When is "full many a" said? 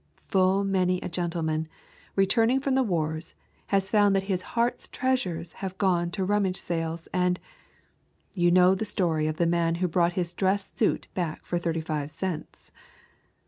0.29-1.09